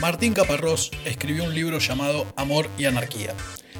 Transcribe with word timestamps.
Martín 0.00 0.32
Caparrós 0.32 0.92
escribió 1.04 1.42
un 1.42 1.54
libro 1.54 1.80
llamado 1.80 2.32
Amor 2.36 2.70
y 2.78 2.84
Anarquía. 2.84 3.34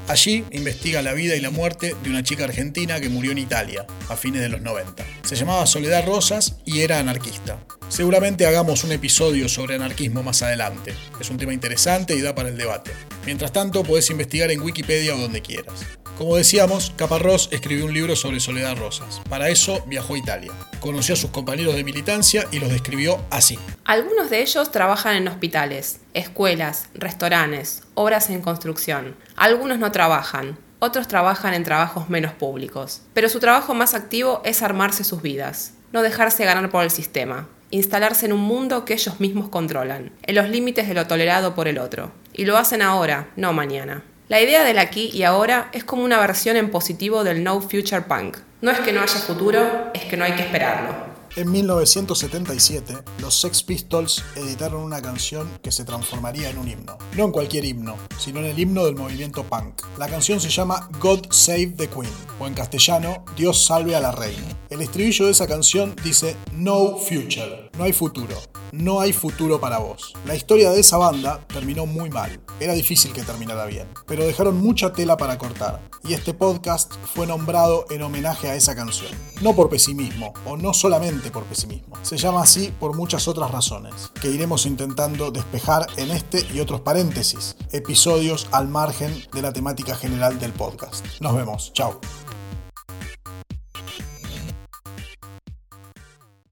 Allí 0.08 0.44
investiga 0.50 1.00
la 1.00 1.12
vida 1.12 1.36
y 1.36 1.40
la 1.40 1.50
muerte 1.50 1.94
de 2.02 2.10
una 2.10 2.24
chica 2.24 2.42
argentina 2.42 2.98
que 2.98 3.08
murió 3.08 3.30
en 3.30 3.38
Italia 3.38 3.86
a 4.08 4.16
fines 4.16 4.42
de 4.42 4.48
los 4.48 4.60
90. 4.60 5.04
Se 5.22 5.36
llamaba 5.36 5.64
Soledad 5.66 6.04
Rosas 6.04 6.56
y 6.64 6.80
era 6.80 6.98
anarquista. 6.98 7.64
Seguramente 7.88 8.46
hagamos 8.46 8.82
un 8.82 8.90
episodio 8.90 9.48
sobre 9.48 9.76
anarquismo 9.76 10.24
más 10.24 10.42
adelante. 10.42 10.92
Es 11.20 11.30
un 11.30 11.36
tema 11.36 11.52
interesante 11.52 12.16
y 12.16 12.20
da 12.20 12.34
para 12.34 12.48
el 12.48 12.56
debate. 12.56 12.90
Mientras 13.24 13.52
tanto, 13.52 13.84
podés 13.84 14.10
investigar 14.10 14.50
en 14.50 14.60
Wikipedia 14.60 15.14
o 15.14 15.18
donde 15.18 15.40
quieras. 15.40 15.86
Como 16.18 16.34
decíamos, 16.34 16.92
Caparrós 16.96 17.48
escribió 17.52 17.84
un 17.84 17.94
libro 17.94 18.16
sobre 18.16 18.40
Soledad 18.40 18.76
Rosas. 18.76 19.22
Para 19.28 19.50
eso 19.50 19.84
viajó 19.86 20.14
a 20.14 20.18
Italia. 20.18 20.52
Conoció 20.80 21.14
a 21.14 21.16
sus 21.16 21.30
compañeros 21.30 21.76
de 21.76 21.84
militancia 21.84 22.44
y 22.50 22.58
los 22.58 22.70
describió 22.70 23.24
así. 23.30 23.56
Algunos 23.84 24.28
de 24.28 24.42
ellos 24.42 24.72
trabajan 24.72 25.14
en 25.14 25.28
hospitales, 25.28 26.00
escuelas, 26.14 26.88
restaurantes, 26.92 27.84
obras 27.94 28.30
en 28.30 28.40
construcción. 28.42 29.14
Algunos 29.36 29.78
no 29.78 29.92
trabajan, 29.92 30.58
otros 30.80 31.06
trabajan 31.06 31.54
en 31.54 31.62
trabajos 31.62 32.10
menos 32.10 32.32
públicos. 32.32 33.02
Pero 33.14 33.28
su 33.28 33.38
trabajo 33.38 33.72
más 33.74 33.94
activo 33.94 34.42
es 34.44 34.60
armarse 34.60 35.04
sus 35.04 35.22
vidas, 35.22 35.74
no 35.92 36.02
dejarse 36.02 36.44
ganar 36.44 36.68
por 36.68 36.82
el 36.82 36.90
sistema, 36.90 37.48
instalarse 37.70 38.26
en 38.26 38.32
un 38.32 38.40
mundo 38.40 38.84
que 38.84 38.94
ellos 38.94 39.20
mismos 39.20 39.50
controlan, 39.50 40.10
en 40.22 40.34
los 40.34 40.48
límites 40.48 40.88
de 40.88 40.94
lo 40.94 41.06
tolerado 41.06 41.54
por 41.54 41.68
el 41.68 41.78
otro. 41.78 42.10
Y 42.32 42.44
lo 42.44 42.58
hacen 42.58 42.82
ahora, 42.82 43.30
no 43.36 43.52
mañana. 43.52 44.02
La 44.28 44.42
idea 44.42 44.62
del 44.62 44.78
aquí 44.78 45.08
y 45.10 45.22
ahora 45.22 45.70
es 45.72 45.84
como 45.84 46.04
una 46.04 46.20
versión 46.20 46.58
en 46.58 46.70
positivo 46.70 47.24
del 47.24 47.42
No 47.42 47.62
Future 47.62 48.02
Punk. 48.02 48.36
No 48.60 48.70
es 48.70 48.78
que 48.80 48.92
no 48.92 49.00
haya 49.00 49.18
futuro, 49.20 49.90
es 49.94 50.04
que 50.04 50.18
no 50.18 50.24
hay 50.26 50.32
que 50.32 50.42
esperarlo. 50.42 50.94
En 51.36 51.50
1977, 51.50 52.94
los 53.22 53.40
Sex 53.40 53.62
Pistols 53.62 54.22
editaron 54.36 54.82
una 54.82 55.00
canción 55.00 55.48
que 55.62 55.72
se 55.72 55.86
transformaría 55.86 56.50
en 56.50 56.58
un 56.58 56.68
himno. 56.68 56.98
No 57.16 57.24
en 57.24 57.32
cualquier 57.32 57.64
himno, 57.64 57.96
sino 58.18 58.40
en 58.40 58.46
el 58.46 58.58
himno 58.58 58.84
del 58.84 58.96
movimiento 58.96 59.44
punk. 59.44 59.80
La 59.96 60.08
canción 60.08 60.40
se 60.40 60.50
llama 60.50 60.90
God 61.00 61.28
Save 61.30 61.74
the 61.78 61.88
Queen, 61.88 62.12
o 62.38 62.46
en 62.46 62.54
castellano, 62.54 63.24
Dios 63.36 63.64
salve 63.64 63.94
a 63.94 64.00
la 64.00 64.12
reina. 64.12 64.46
El 64.70 64.82
estribillo 64.82 65.26
de 65.26 65.32
esa 65.32 65.46
canción 65.46 65.94
dice 66.04 66.36
No 66.52 66.96
Future, 66.96 67.70
no 67.78 67.84
hay 67.84 67.92
futuro, 67.92 68.36
no 68.72 69.00
hay 69.00 69.12
futuro 69.12 69.60
para 69.60 69.78
vos. 69.78 70.12
La 70.26 70.34
historia 70.34 70.70
de 70.70 70.80
esa 70.80 70.98
banda 70.98 71.44
terminó 71.46 71.86
muy 71.86 72.10
mal. 72.10 72.40
Era 72.60 72.74
difícil 72.74 73.12
que 73.12 73.22
terminara 73.22 73.66
bien, 73.66 73.88
pero 74.06 74.26
dejaron 74.26 74.60
mucha 74.60 74.92
tela 74.92 75.16
para 75.16 75.38
cortar. 75.38 75.80
Y 76.04 76.14
este 76.14 76.34
podcast 76.34 76.92
fue 77.14 77.26
nombrado 77.26 77.86
en 77.90 78.02
homenaje 78.02 78.48
a 78.48 78.54
esa 78.54 78.74
canción. 78.74 79.10
No 79.40 79.54
por 79.54 79.68
pesimismo, 79.68 80.32
o 80.44 80.56
no 80.56 80.74
solamente 80.74 81.30
por 81.30 81.44
pesimismo. 81.44 81.96
Se 82.02 82.16
llama 82.16 82.42
así 82.42 82.72
por 82.78 82.96
muchas 82.96 83.28
otras 83.28 83.50
razones, 83.50 84.10
que 84.20 84.30
iremos 84.30 84.66
intentando 84.66 85.30
despejar 85.30 85.86
en 85.96 86.10
este 86.10 86.46
y 86.52 86.60
otros 86.60 86.80
paréntesis, 86.80 87.56
episodios 87.72 88.48
al 88.52 88.68
margen 88.68 89.14
de 89.32 89.42
la 89.42 89.52
temática 89.52 89.94
general 89.96 90.38
del 90.38 90.52
podcast. 90.52 91.04
Nos 91.20 91.34
vemos, 91.34 91.72
chao. 91.72 92.00